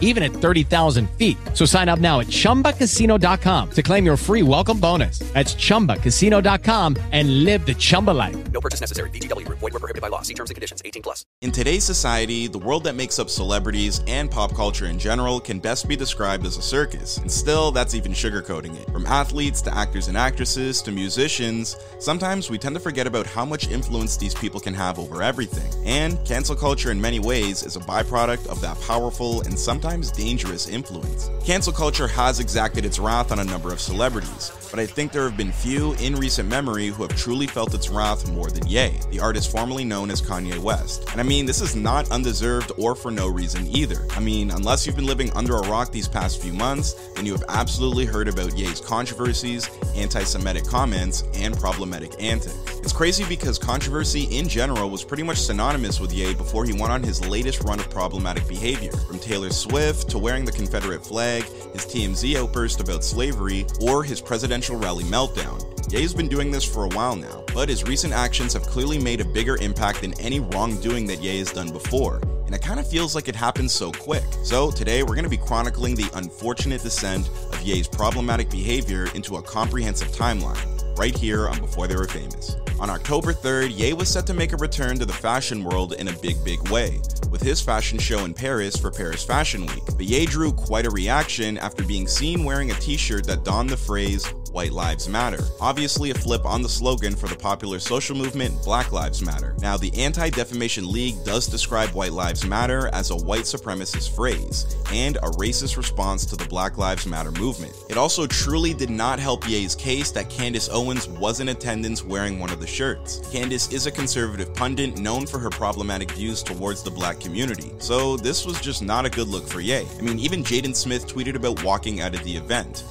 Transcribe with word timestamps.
even 0.00 0.22
at 0.22 0.32
30,000 0.32 1.10
feet. 1.18 1.36
So 1.52 1.66
sign 1.66 1.90
up 1.90 1.98
now 1.98 2.20
at 2.20 2.28
chumbacasino.com 2.28 3.70
to 3.70 3.82
claim 3.82 4.06
your 4.06 4.16
free 4.16 4.42
welcome 4.42 4.80
bonus. 4.80 5.18
That's 5.34 5.54
chumbacasino.com 5.54 6.96
and 7.12 7.44
live 7.44 7.66
the 7.66 7.74
Chumba 7.74 8.12
life. 8.12 8.36
No 8.52 8.60
purchase 8.60 8.80
necessary. 8.80 9.10
VGW 9.10 9.44
Group. 9.44 9.58
Void 9.58 9.72
were 9.72 9.80
prohibited 9.80 10.02
by 10.02 10.08
law. 10.08 10.22
See 10.22 10.34
terms 10.34 10.50
and 10.50 10.54
conditions. 10.54 10.80
18 10.84 11.02
plus. 11.02 11.26
In 11.42 11.52
today's 11.52 11.84
society, 11.84 12.46
the 12.46 12.58
world 12.58 12.84
that 12.84 12.94
makes 12.94 13.18
up 13.18 13.30
celebrities 13.30 14.00
and 14.06 14.30
pop 14.30 14.54
culture 14.54 14.86
in 14.86 14.98
general 14.98 15.40
can 15.40 15.58
best 15.58 15.88
be 15.88 15.96
described 15.96 16.46
as 16.46 16.56
a 16.56 16.62
circus. 16.62 17.18
And 17.18 17.30
still, 17.30 17.70
that's 17.70 17.94
even 17.94 18.12
sugarcoating 18.12 18.80
it. 18.80 18.90
From 18.90 19.06
athletes 19.06 19.60
to 19.62 19.76
actors 19.76 20.08
and 20.08 20.16
actresses 20.16 20.82
to 20.82 20.92
musicians, 20.92 21.76
sometimes 21.98 22.50
we 22.50 22.58
tend 22.58 22.74
to 22.74 22.80
forget 22.80 23.06
about 23.06 23.26
how 23.26 23.44
much 23.44 23.68
influence 23.68 24.16
these 24.16 24.34
people 24.34 24.60
can 24.60 24.74
have 24.74 24.98
over 24.98 25.22
everything. 25.22 25.70
And 25.86 26.24
cancel 26.24 26.56
culture 26.56 26.90
in 26.90 27.00
many 27.00 27.18
ways 27.18 27.62
is 27.62 27.76
a 27.76 27.80
byproduct 27.80 28.46
of 28.46 28.60
that 28.60 28.80
powerful 28.80 29.42
and 29.42 29.58
sometimes 29.58 29.83
dangerous 29.84 30.66
influence. 30.66 31.30
Cancel 31.44 31.72
culture 31.72 32.08
has 32.08 32.40
exacted 32.40 32.86
its 32.86 32.98
wrath 32.98 33.30
on 33.30 33.40
a 33.40 33.44
number 33.44 33.70
of 33.70 33.78
celebrities, 33.78 34.50
but 34.70 34.80
I 34.80 34.86
think 34.86 35.12
there 35.12 35.24
have 35.24 35.36
been 35.36 35.52
few 35.52 35.92
in 35.94 36.16
recent 36.16 36.48
memory 36.48 36.86
who 36.86 37.02
have 37.02 37.14
truly 37.16 37.46
felt 37.46 37.74
its 37.74 37.90
wrath 37.90 38.26
more 38.32 38.48
than 38.48 38.66
Ye, 38.66 38.98
the 39.10 39.20
artist 39.20 39.52
formerly 39.52 39.84
known 39.84 40.10
as 40.10 40.22
Kanye 40.22 40.58
West. 40.58 41.06
And 41.12 41.20
I 41.20 41.24
mean, 41.24 41.44
this 41.44 41.60
is 41.60 41.76
not 41.76 42.10
undeserved 42.10 42.72
or 42.78 42.94
for 42.94 43.10
no 43.10 43.28
reason 43.28 43.66
either. 43.66 44.06
I 44.12 44.20
mean, 44.20 44.50
unless 44.52 44.86
you've 44.86 44.96
been 44.96 45.06
living 45.06 45.30
under 45.32 45.56
a 45.56 45.68
rock 45.68 45.92
these 45.92 46.08
past 46.08 46.40
few 46.40 46.54
months, 46.54 46.94
then 47.14 47.26
you 47.26 47.32
have 47.32 47.44
absolutely 47.50 48.06
heard 48.06 48.26
about 48.26 48.56
Ye's 48.56 48.80
controversies, 48.80 49.68
anti 49.94 50.24
Semitic 50.24 50.64
comments, 50.64 51.24
and 51.34 51.58
problematic 51.58 52.22
antics. 52.22 52.56
It's 52.78 52.92
crazy 52.92 53.24
because 53.26 53.58
controversy 53.58 54.24
in 54.36 54.48
general 54.48 54.88
was 54.88 55.04
pretty 55.04 55.22
much 55.22 55.38
synonymous 55.38 56.00
with 56.00 56.12
Ye 56.12 56.34
before 56.34 56.64
he 56.64 56.72
went 56.72 56.90
on 56.90 57.02
his 57.02 57.26
latest 57.28 57.62
run 57.64 57.80
of 57.80 57.90
problematic 57.90 58.48
behavior, 58.48 58.92
from 58.92 59.18
Taylor 59.18 59.50
Swift 59.50 59.73
to 59.74 60.18
wearing 60.18 60.44
the 60.44 60.52
Confederate 60.52 61.04
flag, 61.04 61.42
his 61.72 61.84
TMZ 61.84 62.36
outburst 62.36 62.78
about 62.78 63.02
slavery, 63.02 63.66
or 63.80 64.04
his 64.04 64.20
presidential 64.20 64.76
rally 64.76 65.02
meltdown. 65.02 65.60
Ye's 65.92 66.14
been 66.14 66.28
doing 66.28 66.52
this 66.52 66.62
for 66.62 66.84
a 66.84 66.88
while 66.90 67.16
now, 67.16 67.44
but 67.52 67.68
his 67.68 67.82
recent 67.82 68.12
actions 68.12 68.52
have 68.52 68.62
clearly 68.62 69.00
made 69.00 69.20
a 69.20 69.24
bigger 69.24 69.56
impact 69.56 70.02
than 70.02 70.14
any 70.20 70.38
wrongdoing 70.38 71.08
that 71.08 71.20
Ye 71.20 71.40
has 71.40 71.50
done 71.50 71.72
before, 71.72 72.20
and 72.46 72.54
it 72.54 72.62
kind 72.62 72.78
of 72.78 72.88
feels 72.88 73.16
like 73.16 73.26
it 73.26 73.34
happened 73.34 73.68
so 73.68 73.90
quick. 73.90 74.22
So 74.44 74.70
today 74.70 75.02
we're 75.02 75.16
going 75.16 75.24
to 75.24 75.28
be 75.28 75.36
chronicling 75.36 75.96
the 75.96 76.08
unfortunate 76.14 76.80
descent 76.80 77.28
of 77.52 77.60
Ye's 77.60 77.88
problematic 77.88 78.48
behavior 78.50 79.08
into 79.16 79.38
a 79.38 79.42
comprehensive 79.42 80.08
timeline, 80.08 80.73
right 80.96 81.16
here 81.16 81.48
on 81.48 81.58
Before 81.58 81.86
They 81.86 81.96
Were 81.96 82.06
Famous. 82.06 82.56
On 82.80 82.90
October 82.90 83.32
3rd, 83.32 83.76
Ye 83.76 83.92
was 83.92 84.08
set 84.08 84.26
to 84.26 84.34
make 84.34 84.52
a 84.52 84.56
return 84.56 84.98
to 84.98 85.06
the 85.06 85.12
fashion 85.12 85.64
world 85.64 85.94
in 85.94 86.08
a 86.08 86.12
big, 86.14 86.42
big 86.44 86.68
way, 86.68 87.00
with 87.30 87.40
his 87.40 87.60
fashion 87.60 87.98
show 87.98 88.24
in 88.24 88.34
Paris 88.34 88.76
for 88.76 88.90
Paris 88.90 89.24
Fashion 89.24 89.66
Week. 89.66 89.84
But 89.86 90.04
Ye 90.04 90.26
drew 90.26 90.52
quite 90.52 90.86
a 90.86 90.90
reaction 90.90 91.58
after 91.58 91.84
being 91.84 92.06
seen 92.06 92.44
wearing 92.44 92.70
a 92.70 92.74
t 92.74 92.96
shirt 92.96 93.26
that 93.26 93.44
donned 93.44 93.70
the 93.70 93.76
phrase, 93.76 94.32
White 94.54 94.70
Lives 94.70 95.08
Matter. 95.08 95.42
Obviously, 95.60 96.12
a 96.12 96.14
flip 96.14 96.44
on 96.44 96.62
the 96.62 96.68
slogan 96.68 97.16
for 97.16 97.26
the 97.26 97.34
popular 97.34 97.80
social 97.80 98.16
movement 98.16 98.54
Black 98.62 98.92
Lives 98.92 99.20
Matter. 99.20 99.56
Now, 99.58 99.76
the 99.76 99.92
Anti 100.00 100.30
Defamation 100.30 100.90
League 100.90 101.16
does 101.24 101.48
describe 101.48 101.90
White 101.90 102.12
Lives 102.12 102.46
Matter 102.46 102.88
as 102.92 103.10
a 103.10 103.16
white 103.16 103.42
supremacist 103.42 104.14
phrase 104.14 104.76
and 104.92 105.16
a 105.16 105.30
racist 105.42 105.76
response 105.76 106.24
to 106.26 106.36
the 106.36 106.44
Black 106.44 106.78
Lives 106.78 107.04
Matter 107.04 107.32
movement. 107.32 107.74
It 107.90 107.96
also 107.96 108.28
truly 108.28 108.72
did 108.72 108.90
not 108.90 109.18
help 109.18 109.48
Ye's 109.48 109.74
case 109.74 110.12
that 110.12 110.30
Candace 110.30 110.68
Owens 110.68 111.08
was 111.08 111.40
in 111.40 111.48
attendance 111.48 112.04
wearing 112.04 112.38
one 112.38 112.50
of 112.50 112.60
the 112.60 112.66
shirts. 112.66 113.28
Candace 113.32 113.72
is 113.72 113.86
a 113.86 113.90
conservative 113.90 114.54
pundit 114.54 114.98
known 114.98 115.26
for 115.26 115.40
her 115.40 115.50
problematic 115.50 116.12
views 116.12 116.44
towards 116.44 116.84
the 116.84 116.92
black 116.92 117.18
community, 117.18 117.72
so 117.78 118.16
this 118.16 118.46
was 118.46 118.60
just 118.60 118.82
not 118.82 119.04
a 119.04 119.10
good 119.10 119.26
look 119.26 119.48
for 119.48 119.60
Ye. 119.60 119.84
I 119.98 120.00
mean, 120.00 120.20
even 120.20 120.44
Jaden 120.44 120.76
Smith 120.76 121.08
tweeted 121.08 121.34
about 121.34 121.64
walking 121.64 122.00
out 122.00 122.14
of 122.14 122.22
the 122.22 122.36
event 122.36 122.84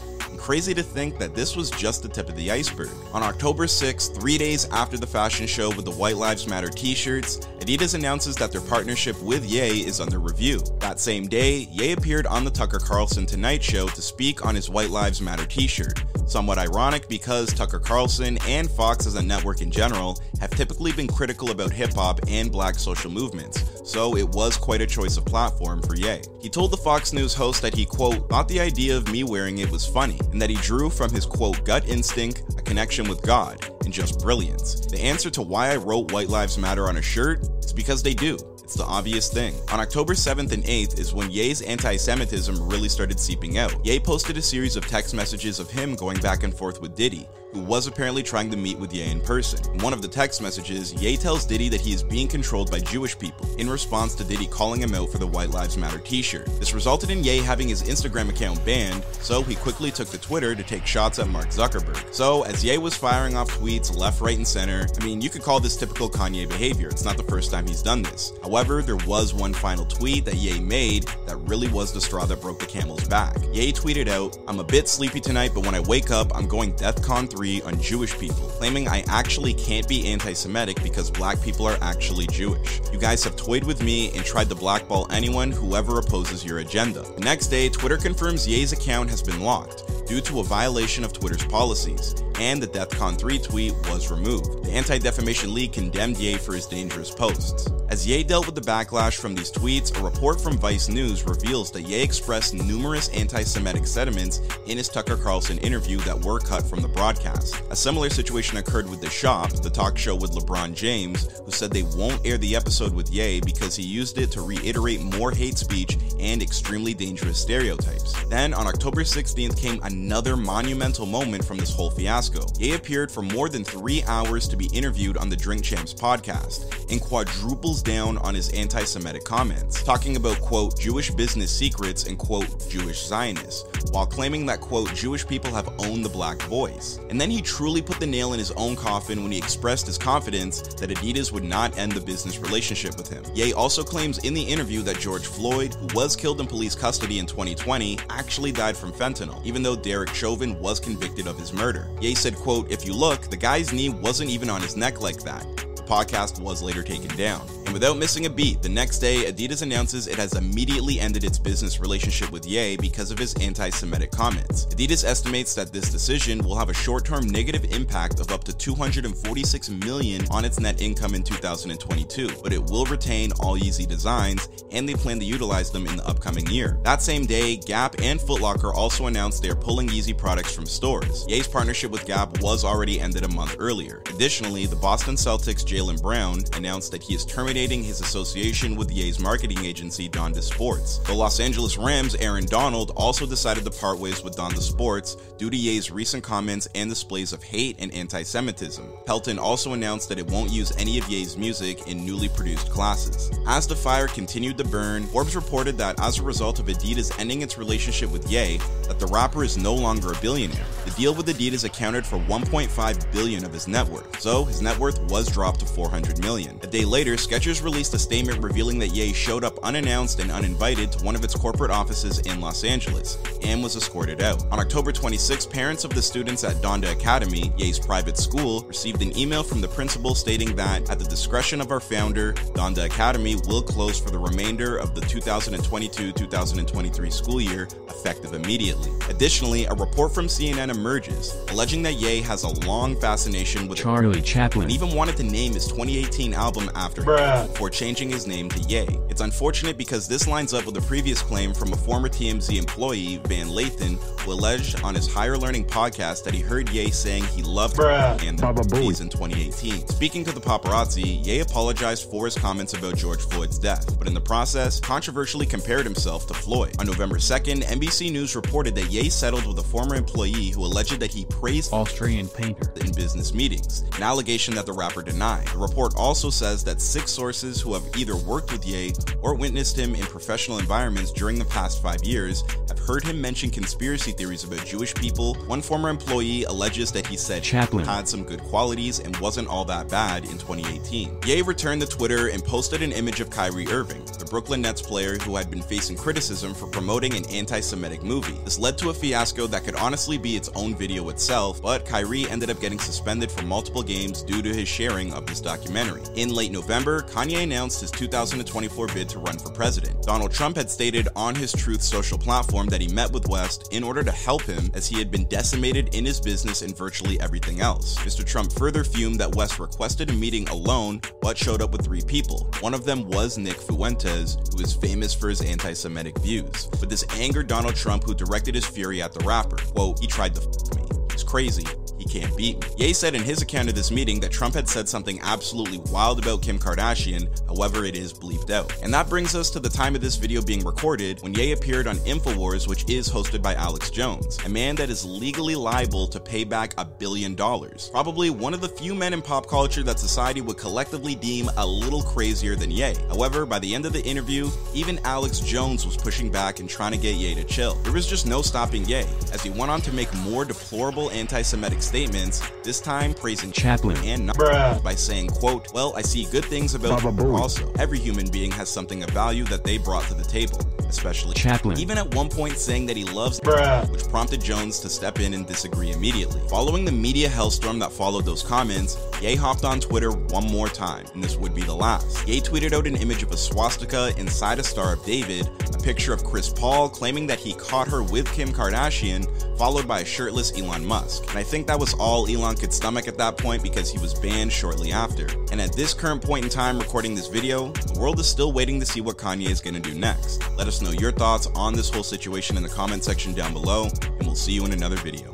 crazy 0.44 0.74
to 0.74 0.84
think 0.84 1.18
that 1.20 1.34
this 1.34 1.56
was 1.56 1.72
just 1.72 2.04
the 2.04 2.10
tip 2.10 2.28
of 2.28 2.36
the 2.36 2.52
iceberg. 2.52 2.90
On 3.14 3.24
October 3.24 3.66
6th, 3.66 4.20
three 4.20 4.38
days 4.38 4.68
after 4.72 4.98
the 4.98 5.08
fashion 5.08 5.48
show 5.48 5.70
with 5.70 5.86
the 5.86 5.92
White 5.92 6.18
Lives 6.18 6.50
Matter 6.50 6.68
t 6.68 6.94
shirts, 6.94 7.38
Adidas 7.62 7.96
announces 7.96 8.36
that 8.36 8.52
their 8.52 8.60
partnership 8.60 9.18
with 9.22 9.46
Ye 9.46 9.86
is 9.86 10.02
under 10.02 10.20
review. 10.20 10.62
That 10.80 11.00
same 11.00 11.30
day, 11.30 11.70
Ye 11.72 11.94
appeared 11.94 12.28
on 12.28 12.44
the 12.44 12.52
Tucker 12.52 12.80
Carlson 12.80 13.26
Tonight 13.26 13.64
Show 13.64 13.88
to 13.88 14.02
speak 14.02 14.46
on 14.46 14.54
his 14.54 14.70
White 14.70 14.90
Lives 14.90 15.22
Matter 15.22 15.46
t 15.46 15.66
shirt. 15.66 16.04
Somewhat 16.26 16.58
ironic 16.58 17.08
because 17.08 17.54
Tucker 17.54 17.80
Carlson 17.80 18.38
and 18.46 18.70
Fox 18.70 19.06
as 19.06 19.16
a 19.16 19.22
network 19.22 19.62
in 19.62 19.72
general 19.72 20.22
have 20.42 20.50
typically 20.52 20.92
been 20.92 21.08
critical 21.08 21.52
about 21.52 21.72
hip 21.72 21.94
hop 21.94 22.20
and 22.28 22.52
black 22.52 22.76
social 22.76 23.12
movements, 23.12 23.64
so 23.90 24.18
it 24.18 24.28
was 24.30 24.58
quite 24.58 24.82
a 24.82 24.88
choice 24.88 25.16
of 25.16 25.26
platform 25.26 25.82
for 25.82 25.96
Ye. 25.96 26.22
He 26.42 26.50
told 26.50 26.72
the 26.72 26.78
Fox 26.78 27.14
News 27.14 27.34
host 27.34 27.62
that 27.62 27.74
he, 27.74 27.86
quote, 27.86 28.30
thought 28.30 28.50
the 28.50 28.60
idea 28.60 28.98
of 28.98 29.10
me 29.10 29.24
wearing 29.24 29.60
it 29.60 29.70
was 29.70 29.86
funny, 29.86 30.20
and 30.34 30.42
that 30.42 30.50
he 30.50 30.58
drew 30.58 30.90
from 30.90 31.12
his, 31.12 31.26
quote, 31.26 31.64
gut 31.64 31.88
instinct, 31.88 32.44
a 32.58 32.62
connection 32.62 33.08
with 33.08 33.22
God, 33.22 33.66
and 33.86 33.94
just 33.94 34.20
brilliance. 34.20 34.86
The 34.88 35.00
answer 35.00 35.30
to 35.30 35.42
why 35.42 35.72
I 35.72 35.78
wrote 35.78 36.12
White 36.12 36.28
Lives 36.28 36.58
Matter 36.58 36.90
on 36.90 36.98
a 36.98 37.02
shirt 37.02 37.42
is 37.64 37.72
because 37.72 38.04
they 38.04 38.16
do. 38.16 38.38
It's 38.64 38.76
the 38.76 38.86
obvious 38.86 39.30
thing. 39.32 39.54
On 39.74 39.82
October 39.82 40.14
7th 40.14 40.54
and 40.54 40.64
8th 40.64 40.98
is 40.98 41.14
when 41.14 41.30
Ye's 41.30 41.62
anti 41.62 41.98
Semitism 41.98 42.70
really 42.70 42.88
started 42.88 43.20
seeping 43.20 43.58
out. 43.58 43.76
Ye 43.86 44.00
posted 44.00 44.38
a 44.38 44.42
series 44.42 44.78
of 44.78 44.88
text 44.88 45.14
messages 45.14 45.60
of 45.60 45.70
him 45.70 45.96
going 45.96 46.18
back 46.20 46.44
and 46.44 46.54
forth 46.54 46.80
with 46.80 46.96
Diddy, 46.96 47.28
who 47.52 47.60
was 47.60 47.88
apparently 47.88 48.24
trying 48.24 48.50
to 48.50 48.58
meet 48.58 48.80
with 48.80 48.94
Ye 48.94 49.12
in 49.12 49.20
person. 49.20 49.60
In 49.74 49.80
one 49.80 49.92
of 49.92 50.02
the 50.02 50.08
text 50.08 50.42
messages, 50.42 50.94
Ye 50.94 51.18
tells 51.18 51.46
Diddy 51.46 51.68
that 51.70 51.82
he 51.82 51.92
is 51.92 52.04
being 52.04 52.28
controlled 52.30 52.72
by 52.72 52.80
Jewish 52.80 53.20
people, 53.20 53.48
in 53.58 53.70
response 53.70 54.16
to 54.16 54.24
Diddy 54.24 54.48
calling 54.48 54.82
him 54.82 54.96
out 54.96 55.12
for 55.12 55.18
the 55.18 55.28
White 55.28 55.50
Lives 55.50 55.78
Matter 55.78 56.00
t 56.00 56.22
shirt. 56.22 56.48
This 56.60 56.74
resulted 56.74 57.10
in 57.10 57.22
Ye 57.22 57.40
having 57.40 57.68
his 57.68 57.84
Instagram 57.84 58.30
account 58.30 58.64
banned, 58.66 59.04
so 59.22 59.44
he 59.44 59.56
quickly 59.56 59.92
took 59.92 60.08
to 60.10 60.18
Twitter 60.20 60.56
to 60.56 60.64
take 60.64 60.86
shots 60.86 61.20
at 61.20 61.28
Mark 61.28 61.48
Zuckerberg. 61.48 62.14
So, 62.14 62.44
as 62.44 62.64
Ye 62.64 62.78
was 62.78 62.96
firing 62.96 63.36
off 63.36 63.50
tweets 63.50 63.96
left, 63.96 64.22
right, 64.22 64.38
and 64.38 64.48
center, 64.48 64.88
I 65.00 65.04
mean, 65.04 65.22
you 65.22 65.30
could 65.30 65.44
call 65.44 65.60
this 65.60 65.76
typical 65.76 66.10
Kanye 66.10 66.48
behavior. 66.48 66.88
It's 66.88 67.06
not 67.06 67.18
the 67.18 67.24
first 67.24 67.52
time 67.52 67.68
he's 67.68 67.84
done 67.84 68.04
this. 68.04 68.32
However, 68.54 68.84
there 68.84 68.98
was 69.08 69.34
one 69.34 69.52
final 69.52 69.84
tweet 69.84 70.26
that 70.26 70.36
Ye 70.36 70.60
made 70.60 71.08
that 71.26 71.38
really 71.38 71.68
was 71.70 71.92
the 71.92 72.00
straw 72.00 72.28
that 72.28 72.40
broke 72.40 72.60
the 72.60 72.68
camel's 72.68 73.08
back. 73.08 73.36
Ye 73.52 73.74
tweeted 73.74 74.08
out, 74.08 74.38
I'm 74.48 74.60
a 74.60 74.64
bit 74.64 74.88
sleepy 74.88 75.20
tonight, 75.20 75.54
but 75.56 75.66
when 75.66 75.74
I 75.74 75.80
wake 75.80 76.12
up, 76.12 76.32
I'm 76.36 76.48
going 76.48 76.74
DEFCON 76.74 77.32
3 77.32 77.64
on 77.64 77.82
Jewish 77.82 78.16
people, 78.20 78.46
claiming 78.60 78.88
I 78.88 79.06
actually 79.08 79.56
can't 79.56 79.88
be 79.88 80.08
anti 80.08 80.34
Semitic 80.34 80.84
because 80.84 81.10
black 81.10 81.42
people 81.42 81.66
are 81.66 81.80
actually 81.82 82.28
Jewish. 82.28 82.80
You 82.92 83.00
guys 83.00 83.24
have 83.24 83.36
toyed 83.36 83.64
with 83.64 83.82
me 83.82 84.16
and 84.16 84.24
tried 84.24 84.50
to 84.50 84.56
blackball 84.56 85.12
anyone 85.12 85.50
whoever 85.50 85.98
opposes 85.98 86.46
your 86.46 86.60
agenda. 86.60 87.02
The 87.02 87.22
next 87.22 87.48
day, 87.48 87.70
Twitter 87.70 87.98
confirms 87.98 88.48
Ye's 88.48 88.72
account 88.72 89.10
has 89.10 89.24
been 89.24 89.42
locked 89.42 90.06
due 90.06 90.22
to 90.22 90.42
a 90.42 90.44
violation 90.44 91.04
of 91.04 91.12
Twitter's 91.12 91.46
policies, 91.46 92.14
and 92.40 92.62
the 92.62 92.68
DEFCON 92.68 93.18
3 93.18 93.40
tweet 93.40 93.74
was 93.90 94.12
removed. 94.12 94.64
The 94.64 94.74
Anti 94.74 95.00
Defamation 95.00 95.56
League 95.56 95.74
condemned 95.74 96.18
Ye 96.18 96.38
for 96.38 96.54
his 96.54 96.68
dangerous 96.68 97.10
posts. 97.10 97.68
As 97.94 98.08
Ye 98.08 98.24
dealt 98.24 98.48
with 98.48 98.56
the 98.56 98.62
backlash 98.62 99.20
from 99.20 99.36
these 99.36 99.52
tweets, 99.52 99.96
a 99.96 100.04
report 100.04 100.42
from 100.42 100.58
Vice 100.58 100.90
News 100.90 101.26
reveals 101.26 101.70
that 101.70 101.84
Ye 101.84 102.02
expressed 102.02 102.56
numerous 102.56 103.08
anti 103.10 103.44
Semitic 103.44 103.86
sentiments 103.86 104.42
in 104.66 104.80
his 104.80 104.90
Tucker 104.90 105.16
Carlson 105.16 105.60
interview 105.60 106.00
that 106.00 106.20
were 106.20 106.40
cut 106.40 106.66
from 106.68 106.82
the 106.82 106.88
broadcast. 106.88 107.62
A 107.70 107.76
similar 107.76 108.10
situation 108.10 108.58
occurred 108.58 108.90
with 108.90 109.00
The 109.00 109.12
Shop, 109.12 109.52
the 109.62 109.70
talk 109.70 109.96
show 109.96 110.16
with 110.16 110.32
LeBron 110.32 110.74
James, 110.74 111.28
who 111.46 111.52
said 111.52 111.70
they 111.70 111.84
won't 111.84 112.26
air 112.26 112.40
the 112.40 112.56
episode 112.56 112.96
with 112.96 113.12
Ye 113.12 113.42
because 113.42 113.76
he 113.76 113.84
used 113.84 114.18
it 114.18 114.32
to 114.32 114.42
reiterate 114.42 115.00
more 115.00 115.30
hate 115.30 115.60
speech 115.60 115.96
and 116.20 116.42
extremely 116.42 116.96
dangerous 116.96 117.40
stereotypes. 117.40 118.16
Then, 118.28 118.56
on 118.56 118.66
October 118.66 119.02
16th, 119.02 119.56
came 119.56 119.80
another 119.84 120.36
monumental 120.36 121.06
moment 121.06 121.46
from 121.46 121.58
this 121.58 121.72
whole 121.72 121.92
fiasco. 121.92 122.48
Ye 122.58 122.74
appeared 122.74 123.12
for 123.12 123.22
more 123.22 123.50
than 123.50 123.64
three 123.64 124.02
hours 124.08 124.48
to 124.48 124.58
be 124.58 124.66
interviewed 124.74 125.16
on 125.16 125.30
the 125.30 125.36
Drink 125.36 125.64
Champs 125.64 125.94
podcast 125.94 126.74
and 126.90 127.00
quadruples 127.00 127.83
down 127.84 128.18
on 128.20 128.34
his 128.34 128.50
anti 128.54 128.84
Semitic 128.84 129.24
comments, 129.24 129.84
talking 129.84 130.16
about, 130.16 130.40
quote, 130.40 130.80
Jewish 130.80 131.12
business 131.12 131.52
secrets 131.52 132.06
and, 132.06 132.18
quote, 132.18 132.70
Jewish 132.70 133.06
Zionists, 133.06 133.66
while 133.92 134.06
claiming 134.06 134.46
that, 134.46 134.62
quote, 134.62 134.94
Jewish 134.94 135.26
people 135.28 135.52
have 135.52 135.70
owned 135.80 136.04
the 136.04 136.10
black 136.10 136.42
voice. 136.44 137.00
And 137.10 137.20
then 137.20 137.30
he 137.30 137.42
truly 137.42 137.82
put 137.82 138.00
the 138.00 138.08
nail 138.08 138.34
in 138.34 138.40
his 138.40 138.52
own 138.52 138.76
coffin 138.76 139.22
when 139.24 139.32
he 139.32 139.38
expressed 139.38 139.86
his 139.86 139.98
confidence 139.98 140.62
that 140.76 140.90
Adidas 140.90 141.32
would 141.32 141.44
not 141.44 141.78
end 141.78 141.92
the 141.92 142.02
business 142.02 142.40
relationship 142.40 142.98
with 142.98 143.08
him. 143.08 143.24
Ye 143.34 143.54
also 143.54 143.84
claims 143.84 144.20
in 144.20 144.34
the 144.34 144.42
interview 144.42 144.82
that 144.84 145.00
George 145.00 145.26
Floyd, 145.26 145.74
who 145.76 145.88
was 145.94 146.16
killed 146.16 146.40
in 146.40 146.48
police 146.48 146.76
custody 146.76 147.20
in 147.20 147.26
2020, 147.26 148.00
actually 148.10 148.52
died 148.52 148.78
from 148.78 148.92
fentanyl, 148.92 149.44
even 149.46 149.64
though 149.64 149.76
Derek 149.76 150.14
Chauvin 150.14 150.60
was 150.60 150.80
convicted 150.80 151.28
of 151.28 151.38
his 151.38 151.54
murder. 151.54 151.90
Ye 152.02 152.16
said, 152.16 152.36
quote, 152.36 152.72
if 152.72 152.86
you 152.86 152.94
look, 152.94 153.30
the 153.30 153.38
guy's 153.38 153.74
knee 153.74 153.90
wasn't 153.90 154.30
even 154.30 154.50
on 154.50 154.62
his 154.62 154.78
neck 154.78 155.02
like 155.02 155.24
that. 155.24 155.44
The 155.76 155.84
podcast 155.84 156.40
was 156.40 156.62
later 156.62 156.84
taken 156.84 157.16
down. 157.18 157.48
And 157.66 157.74
without 157.74 157.98
missing 157.98 158.26
a 158.26 158.30
beat, 158.30 158.62
the 158.62 158.70
next 158.70 159.00
day, 159.00 159.32
Adidas 159.32 159.62
announces 159.62 160.08
it 160.08 160.16
has 160.16 160.36
immediately 160.36 161.00
ended 161.00 161.24
its 161.24 161.40
business 161.40 161.80
relationship 161.80 162.32
with 162.32 162.46
Ye 162.46 162.78
because 162.78 163.10
of 163.10 163.18
his 163.18 163.34
anti 163.36 163.70
Semitic 163.70 164.12
comments. 164.12 164.66
Adidas 164.68 165.04
estimates 165.04 165.56
that 165.56 165.74
this 165.74 165.90
decision 165.90 166.40
will 166.44 166.56
have 166.56 166.70
a 166.70 166.74
short 166.74 167.06
term 167.06 167.26
negative 167.28 167.66
impact 167.74 168.20
of 168.20 168.32
up 168.32 168.44
to 168.44 168.54
246 168.56 169.70
million 169.70 170.26
on 170.30 170.46
its 170.46 170.60
net 170.60 170.82
income 170.82 171.16
in 171.16 171.24
2022, 171.24 172.30
but 172.44 172.54
it 172.54 172.64
will 172.64 172.86
retain 172.86 173.32
all 173.40 173.58
Yeezy 173.58 173.88
designs 173.88 174.50
and 174.72 174.88
they 174.88 174.94
plan 174.94 175.20
to 175.20 175.26
utilize 175.26 175.72
them 175.72 175.88
in 175.88 175.96
the 175.96 176.08
upcoming 176.08 176.46
year. 176.48 176.80
That 176.84 177.02
same 177.02 177.26
day, 177.26 177.58
Gap 177.58 177.96
and 178.02 178.22
Foot 178.22 178.42
Locker 178.42 178.74
also 178.74 179.08
announced 179.08 179.42
they 179.42 179.50
are 179.50 179.56
pulling 179.56 179.88
Yeezy 179.88 180.18
products 180.18 180.54
from 180.54 180.66
stores. 180.66 181.26
Ye's 181.28 181.48
partnership 181.48 181.92
with 181.92 182.06
Gap 182.06 182.40
was 182.42 182.64
already 182.64 183.00
ended 183.00 183.24
a 183.24 183.30
month 183.30 183.56
earlier. 183.58 184.04
Additionally, 184.10 184.66
the 184.66 184.76
Boston 184.76 185.16
Celtics 185.16 185.64
Jaylen 185.64 186.02
Brown 186.02 186.44
announced 186.56 186.92
that 186.92 187.02
he 187.02 187.16
is 187.16 187.26
terminating 187.26 187.63
his 187.72 188.02
association 188.02 188.76
with 188.76 188.92
Ye's 188.92 189.22
marketing 189.22 189.64
agency 189.64 190.10
Donda 190.10 190.44
Sports. 190.44 190.98
The 190.98 191.14
Los 191.14 191.40
Angeles 191.40 191.78
Rams 191.78 192.14
Aaron 192.16 192.46
Donald 192.46 192.92
also 192.98 193.26
decided 193.26 193.64
to 193.64 193.72
part 193.72 194.00
ways 194.00 194.22
with 194.22 194.36
Donda 194.36 194.60
Sports 194.60 195.16
due 195.38 195.50
to 195.50 195.56
Ye's 195.56 195.90
recent 195.90 196.26
comments 196.26 196.68
and 196.76 196.90
displays 196.90 197.32
of 197.32 197.42
hate 197.42 197.78
and 197.80 197.94
anti-Semitism. 197.94 198.86
Peloton 199.06 199.40
also 199.40 199.72
announced 199.72 200.10
that 200.10 200.20
it 200.20 200.30
won't 200.30 200.52
use 200.52 200.76
any 200.78 201.00
of 201.00 201.08
Ye's 201.08 201.38
music 201.38 201.88
in 201.88 202.06
newly 202.06 202.28
produced 202.28 202.70
classes. 202.70 203.32
As 203.48 203.66
the 203.66 203.78
fire 203.78 204.08
continued 204.08 204.58
to 204.58 204.66
burn, 204.66 205.04
Forbes 205.04 205.34
reported 205.34 205.78
that 205.78 205.98
as 206.02 206.20
a 206.20 206.24
result 206.24 206.60
of 206.60 206.66
Adidas 206.66 207.18
ending 207.18 207.44
its 207.44 207.58
relationship 207.58 208.12
with 208.12 208.30
Ye, 208.30 208.58
that 208.88 209.00
the 209.00 209.08
rapper 209.08 209.42
is 209.46 209.58
no 209.58 209.74
longer 209.74 210.12
a 210.12 210.16
billionaire. 210.18 210.66
The 210.84 210.92
deal 210.92 211.16
with 211.16 211.28
Adidas 211.28 211.64
accounted 211.64 212.06
for 212.06 212.18
1.5 212.20 213.12
billion 213.14 213.46
of 213.46 213.54
his 213.54 213.70
net 213.70 213.88
worth, 213.88 214.20
so 214.20 214.44
his 214.44 214.62
net 214.62 214.78
worth 214.78 215.00
was 215.04 215.32
dropped 215.32 215.62
to 215.62 215.66
400 215.66 216.20
million. 216.20 216.60
A 216.64 216.68
day 216.68 216.84
later, 216.84 217.16
Skechers 217.44 217.62
released 217.62 217.94
a 217.94 218.00
statement 218.00 218.42
revealing 218.42 218.80
that 218.80 218.96
Ye 218.96 219.12
showed 219.12 219.44
up 219.44 219.60
unannounced 219.64 220.22
and 220.22 220.32
uninvited 220.32 220.94
to 220.94 221.04
one 221.04 221.14
of 221.14 221.26
its 221.26 221.36
corporate 221.36 221.72
offices 221.72 222.20
in 222.20 222.40
Los 222.40 222.64
Angeles 222.64 223.18
and 223.42 223.62
was 223.62 223.76
escorted 223.76 224.22
out. 224.22 224.50
On 224.50 224.62
October 224.62 224.94
26, 224.94 225.48
parents 225.48 225.84
of 225.84 225.94
the 225.94 226.02
students 226.02 226.46
at 226.46 226.56
Donda 226.62 226.94
Academy, 226.94 227.52
Ye's 227.58 227.80
private 227.80 228.18
school, 228.18 228.62
received 228.62 229.02
an 229.02 229.18
email 229.18 229.44
from 229.44 229.60
the 229.60 229.68
principal 229.68 230.16
stating 230.16 230.56
that, 230.56 230.90
at 230.90 231.00
the 231.00 231.06
discretion 231.06 231.60
of 231.60 231.70
our 231.70 231.82
founder, 231.82 232.32
Donda 232.56 232.86
Academy 232.86 233.36
will 233.46 233.62
close 233.62 234.00
for 234.00 234.10
the 234.10 234.20
remainder 234.20 234.78
of 234.78 234.96
the 234.96 235.02
2022-2023 235.02 237.12
school 237.12 237.42
year, 237.42 237.68
effective 237.90 238.34
immediately. 238.34 238.90
Additionally, 239.10 239.66
a 239.66 239.74
report 239.74 240.14
from 240.14 240.28
CNN 240.28 240.70
emerges, 240.70 241.36
alleging 241.50 241.84
that 241.84 241.96
Ye 241.96 242.22
has 242.22 242.44
a 242.44 242.66
long 242.66 242.98
fascination 243.02 243.68
with 243.68 243.80
Charlie 243.80 244.22
Chaplin. 244.22 244.64
and 244.64 244.72
even 244.72 244.96
wanted 244.96 245.18
to 245.18 245.24
name 245.24 245.52
his 245.52 245.68
2018 245.68 246.34
album 246.34 246.72
after 246.74 247.02
him 247.02 247.33
Bruh. 247.34 247.48
before 247.48 247.70
changing 247.70 248.10
his 248.10 248.28
name 248.28 248.50
to 248.50 248.60
Ye. 248.62 248.88
It's 249.10 249.22
unfortunate 249.22 249.78
because 249.78 250.08
this 250.08 250.28
lines 250.28 250.54
up 250.54 250.66
with 250.66 250.78
a 250.78 250.82
previous 250.82 251.22
claim 251.22 251.54
from 251.54 251.74
a 251.74 251.78
former 251.78 252.10
TMZ 252.10 252.58
employee, 252.58 253.20
Van 253.26 253.48
Lathan, 253.48 253.98
who 254.22 254.32
alleged 254.32 254.82
on 254.84 254.96
his 254.96 255.12
Higher 255.12 255.38
Learning 255.38 255.66
podcast 255.66 256.24
that 256.24 256.34
he 256.34 256.42
heard 256.42 256.70
Ye 256.70 256.90
saying 256.92 257.24
he 257.26 257.44
loved 257.44 257.78
Bruh. 257.78 258.22
and 258.28 258.38
the 258.38 258.44
Baba 258.44 258.62
in 258.62 259.10
2018. 259.10 259.88
Speaking 259.88 260.24
to 260.26 260.32
the 260.32 260.42
paparazzi, 260.42 261.26
Ye 261.26 261.40
apologized 261.40 262.10
for 262.10 262.26
his 262.26 262.36
comments 262.36 262.74
about 262.74 262.98
George 262.98 263.22
Floyd's 263.22 263.60
death, 263.60 263.98
but 263.98 264.08
in 264.08 264.14
the 264.14 264.22
process, 264.22 264.80
controversially 264.80 265.46
compared 265.46 265.86
himself 265.86 266.28
to 266.28 266.34
Floyd. 266.34 266.76
On 266.80 266.86
November 266.86 267.18
2nd, 267.18 267.64
NBC 267.64 268.12
News 268.12 268.36
reported 268.36 268.76
that 268.76 268.92
Ye 268.92 269.10
settled 269.10 269.46
with 269.46 269.60
a 269.60 269.64
former 269.64 269.96
employee 269.96 270.50
who 270.50 270.66
alleged 270.66 271.00
that 271.00 271.12
he 271.12 271.26
praised 271.26 271.74
Austrian 271.74 272.28
painter. 272.28 272.72
in 272.82 272.92
business 272.94 273.34
meetings, 273.34 273.84
an 273.96 274.04
allegation 274.04 274.54
that 274.56 274.66
the 274.66 274.74
rapper 274.74 275.02
denied. 275.02 275.48
The 275.48 275.58
report 275.58 275.94
also 275.96 276.30
says 276.30 276.64
that 276.66 276.82
six 276.82 277.12
sources 277.24 277.62
who 277.62 277.74
have 277.74 277.84
either 277.98 278.18
worked 278.18 278.52
with 278.52 278.66
Ye 278.66 278.92
or 279.22 279.34
witnessed 279.34 279.80
him 279.80 279.96
in 279.96 280.02
professional 280.08 280.60
environments 280.60 281.10
during 281.10 281.40
the 281.40 281.46
past 281.46 281.82
five 281.82 282.04
years 282.04 282.44
heard 282.86 283.04
him 283.04 283.20
mention 283.22 283.50
conspiracy 283.50 284.12
theories 284.12 284.44
about 284.44 284.66
Jewish 284.66 284.94
people. 284.94 285.36
One 285.48 285.62
former 285.62 285.90
employee 285.90 286.44
alleges 286.44 286.92
that 286.92 287.08
he 287.08 287.16
said 287.16 287.42
Chaplin. 287.44 287.86
had 287.86 288.08
some 288.08 288.24
good 288.24 288.42
qualities 288.42 289.00
and 289.00 289.16
wasn't 289.18 289.48
all 289.48 289.64
that 289.66 289.90
bad 289.90 290.26
in 290.26 290.38
2018. 290.38 291.20
Ye 291.26 291.42
returned 291.42 291.82
to 291.82 291.88
Twitter 291.88 292.28
and 292.28 292.44
posted 292.44 292.82
an 292.82 292.92
image 292.92 293.22
of 293.22 293.30
Kyrie 293.30 293.68
Irving, 293.70 294.04
the 294.20 294.26
Brooklyn 294.26 294.62
Nets 294.62 294.82
player 294.82 295.18
who 295.20 295.36
had 295.36 295.50
been 295.50 295.62
facing 295.62 295.96
criticism 295.96 296.54
for 296.54 296.68
promoting 296.68 297.16
an 297.16 297.26
anti 297.30 297.62
Semitic 297.62 298.04
movie. 298.04 298.38
This 298.44 298.60
led 298.60 298.78
to 298.80 298.90
a 298.90 298.94
fiasco 298.94 299.48
that 299.48 299.64
could 299.64 299.76
honestly 299.76 300.18
be 300.18 300.36
its 300.36 300.50
own 300.56 300.76
video 300.76 301.08
itself, 301.10 301.62
but 301.62 301.86
Kyrie 301.86 302.30
ended 302.30 302.50
up 302.50 302.60
getting 302.60 302.80
suspended 302.80 303.32
for 303.32 303.44
multiple 303.44 303.84
games 303.84 304.24
due 304.24 304.42
to 304.42 304.54
his 304.54 304.68
sharing 304.68 305.14
of 305.14 305.26
this 305.26 305.40
documentary. 305.40 306.02
In 306.16 306.34
late 306.34 306.52
November, 306.52 307.04
Kanye 307.04 307.44
announced 307.44 307.80
his 307.80 307.92
2024 307.92 308.88
bid 308.88 309.08
to 309.10 309.20
run 309.20 309.38
for 309.38 309.50
president. 309.52 310.02
Donald 310.04 310.32
Trump 310.32 310.58
had 310.58 310.70
stated 310.70 311.08
on 311.16 311.34
his 311.34 311.54
Truth 311.54 311.82
social 311.82 312.18
platform 312.18 312.68
that 312.74 312.82
he 312.82 312.88
met 312.88 313.12
with 313.12 313.28
West 313.28 313.68
in 313.72 313.84
order 313.84 314.04
to 314.04 314.12
help 314.12 314.42
him 314.42 314.72
as 314.74 314.88
he 314.88 314.98
had 314.98 315.12
been 315.12 315.26
decimated 315.26 315.94
in 315.94 316.04
his 316.04 316.20
business 316.20 316.64
and 316.64 316.76
virtually 316.76 317.22
everything 317.22 317.62
else. 317.62 318.00
Mr. 318.00 318.26
Trump 318.26 318.52
further 318.52 318.84
fumed 318.84 319.20
that 319.20 319.36
West 319.36 319.60
requested 319.60 320.10
a 320.10 320.14
meeting 320.14 320.50
alone 320.50 321.00
but 321.22 321.38
showed 321.38 321.62
up 321.62 321.72
with 321.72 321.86
three 321.86 322.02
people. 322.02 322.50
One 322.62 322.74
of 322.74 322.84
them 322.84 323.08
was 323.08 323.38
Nick 323.38 323.58
Fuentes, 323.58 324.38
who 324.52 324.64
is 324.64 324.74
famous 324.74 325.14
for 325.14 325.30
his 325.30 325.42
anti 325.42 325.74
Semitic 325.74 326.18
views. 326.18 326.68
But 326.80 326.90
this 326.90 327.06
angered 327.16 327.46
Donald 327.46 327.76
Trump, 327.76 328.06
who 328.06 328.16
directed 328.16 328.56
his 328.56 328.66
fury 328.66 329.04
at 329.04 329.14
the 329.14 329.24
rapper. 329.24 329.58
Quote, 329.58 330.00
he 330.00 330.08
tried 330.08 330.34
to 330.34 330.42
f 330.42 330.76
me. 330.76 330.88
He's 331.12 331.24
crazy. 331.24 331.68
He 332.04 332.20
can't 332.20 332.36
beat 332.36 332.60
me. 332.60 332.88
Ye 332.88 332.94
said 332.94 333.16
in 333.16 333.24
his 333.24 333.42
account 333.42 333.70
of 333.70 333.76
this 333.76 333.90
meeting 333.90 334.20
that 334.20 334.32
Trump 334.32 334.56
had 334.56 334.68
said 334.68 334.90
something 334.90 335.22
absolutely 335.22 335.78
wild 335.90 336.20
about 336.20 336.42
Kim 336.42 336.60
Kardashian, 336.60 337.30
however, 337.48 337.86
it 337.86 337.96
is 337.96 338.12
bleeped 338.12 338.50
out. 338.50 338.74
And 338.84 338.94
that 338.94 339.08
brings 339.08 339.36
us 339.36 339.50
to 339.52 339.60
the 339.62 339.70
time 339.70 339.96
of 339.96 340.02
this 340.02 340.18
video 340.18 340.42
being 340.42 340.66
recorded 340.66 341.22
when 341.22 341.34
Ye 341.34 341.54
appeared 341.54 341.88
on 341.88 341.96
InfoWars, 342.00 342.68
which 342.68 342.90
is 342.90 343.08
hosted 343.08 343.42
by 343.42 343.54
Alex 343.54 343.90
Jones, 343.90 344.38
a 344.46 344.50
man 344.50 344.76
that 344.76 344.90
is 344.90 345.06
legally 345.06 345.56
liable 345.56 346.08
to 346.08 346.20
pay 346.20 346.44
back 346.44 346.74
a 346.78 346.84
billion 346.84 347.36
dollars. 347.36 347.90
Probably 347.90 348.30
one 348.30 348.54
of 348.54 348.60
the 348.60 348.68
few 348.68 348.94
men 348.94 349.14
in 349.14 349.22
pop 349.22 349.48
culture 349.48 349.84
that 349.84 349.98
society 349.98 350.42
would 350.42 350.58
collectively 350.58 351.16
deem 351.16 351.50
a 351.56 351.66
little 351.66 352.04
crazier 352.04 352.58
than 352.58 352.70
Ye. 352.70 352.96
However, 353.08 353.46
by 353.46 353.60
the 353.60 353.74
end 353.74 353.86
of 353.86 353.94
the 353.94 354.04
interview, 354.04 354.50
even 354.74 355.00
Alex 355.06 355.40
Jones 355.40 355.86
was 355.86 355.96
pushing 355.96 356.30
back 356.30 356.60
and 356.60 356.70
trying 356.70 356.92
to 356.92 356.98
get 356.98 357.16
Ye 357.16 357.34
to 357.36 357.46
chill. 357.46 357.76
There 357.76 357.94
was 357.94 358.08
just 358.08 358.28
no 358.28 358.42
stopping 358.42 358.84
Ye, 358.84 359.06
as 359.32 359.42
he 359.42 359.52
went 359.52 359.72
on 359.72 359.80
to 359.82 359.94
make 359.94 360.14
more 360.16 360.44
deplorable 360.44 361.10
anti-Semitic 361.12 361.82
statements, 361.94 362.42
this 362.64 362.80
time 362.82 363.14
praising 363.14 363.52
Chaplin. 363.52 363.96
and 363.98 364.26
not 364.26 364.36
Bruh. 364.36 364.82
by 364.84 364.96
saying, 364.96 365.28
quote, 365.28 365.72
Well, 365.76 365.94
I 365.96 366.02
see 366.02 366.26
good 366.32 366.44
things 366.44 366.74
about 366.74 367.04
Baba 367.04 367.16
you. 367.22 367.30
Booey. 367.30 367.40
Also, 367.40 367.72
every 367.78 368.00
human 368.00 368.28
being 368.32 368.50
has 368.54 368.68
something 368.68 369.04
of 369.04 369.12
value 369.12 369.44
that 369.44 369.64
they 369.64 369.78
brought 369.78 370.02
to 370.06 370.16
the 370.16 370.24
table, 370.24 370.60
especially 370.90 371.36
Chaplin. 371.36 371.78
Even 371.78 372.00
at 372.00 372.16
one 372.16 372.30
point 372.30 372.58
saying 372.58 372.88
that 372.88 372.98
he 372.98 373.04
loves 373.04 373.40
Bruh. 373.40 373.88
which 373.92 374.04
prompted 374.06 374.42
Jones 374.44 374.80
to 374.80 374.90
step 374.90 375.20
in 375.20 375.36
and 375.36 375.46
disagree 375.46 375.92
immediately. 375.92 376.42
Following 376.50 376.84
the 376.84 376.92
media 376.92 377.30
hellstorm 377.30 377.78
that 377.82 377.92
followed 377.92 378.26
those 378.26 378.42
comments, 378.42 378.98
Ye 379.24 379.36
hopped 379.36 379.64
on 379.64 379.80
Twitter 379.80 380.12
one 380.12 380.52
more 380.52 380.68
time, 380.68 381.06
and 381.14 381.24
this 381.24 381.38
would 381.38 381.56
be 381.56 381.62
the 381.62 381.74
last. 381.74 382.28
Ye 382.28 382.42
tweeted 382.42 382.74
out 382.74 382.86
an 382.86 382.98
image 382.98 383.24
of 383.24 383.32
a 383.32 383.38
swastika 383.38 384.14
inside 384.20 384.60
a 384.60 384.64
Star 384.66 384.92
of 384.96 385.06
David, 385.06 385.48
a 385.74 385.78
picture 385.78 386.12
of 386.12 386.26
Chris 386.26 386.50
Paul 386.50 386.90
claiming 386.90 387.26
that 387.28 387.40
he 387.40 387.54
caught 387.54 387.88
her 387.88 388.04
with 388.04 388.30
Kim 388.34 388.50
Kardashian, 388.50 389.26
followed 389.58 389.88
by 389.88 390.02
a 390.02 390.06
shirtless 390.06 390.52
Elon 390.60 390.86
Musk. 390.86 391.30
And 391.30 391.40
I 391.40 391.44
think 391.44 391.68
that 391.68 391.80
was 391.80 391.94
all 391.94 392.28
Elon 392.28 392.58
could 392.58 392.74
stomach 392.74 393.08
at 393.08 393.18
that 393.18 393.38
point 393.38 393.64
because 393.64 393.90
he 393.90 393.98
was 393.98 394.14
banned 394.14 394.52
shortly 394.52 394.92
after. 394.92 395.28
And 395.54 395.62
at 395.62 395.74
this 395.74 395.94
current 395.94 396.22
point 396.22 396.44
in 396.44 396.52
time 396.52 396.78
recording 396.78 397.16
this 397.16 397.28
video, 397.28 397.72
the 397.72 397.98
world 397.98 398.20
is 398.20 398.28
still 398.28 398.52
waiting 398.52 398.78
to 398.82 398.86
see 398.86 399.00
what 399.00 399.18
Kanye 399.18 399.48
is 399.48 399.62
going 399.62 399.76
to 399.76 399.80
do 399.80 399.98
next. 399.98 400.44
Let 400.58 400.68
us 400.68 400.82
know 400.82 400.92
your 400.92 401.14
thoughts 401.14 401.48
on 401.56 401.76
this 401.76 401.90
whole 401.90 402.04
situation 402.04 402.58
in 402.58 402.64
the 402.64 402.68
comment 402.68 403.06
section 403.06 403.34
down 403.34 403.54
below, 403.54 403.88
and 404.04 404.24
we'll 404.24 404.36
see 404.36 404.52
you 404.52 404.66
in 404.66 404.74
another 404.74 404.98
video. 404.98 405.34